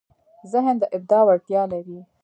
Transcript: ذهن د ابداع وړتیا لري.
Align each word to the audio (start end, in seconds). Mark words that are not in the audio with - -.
ذهن 0.51 0.75
د 0.79 0.83
ابداع 0.95 1.21
وړتیا 1.25 1.63
لري. 1.73 1.99